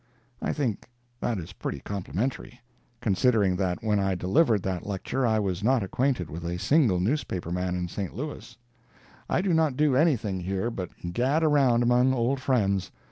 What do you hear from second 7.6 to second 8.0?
in